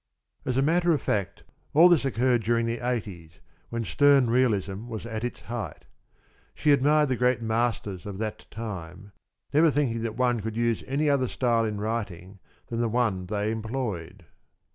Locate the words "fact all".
1.03-1.87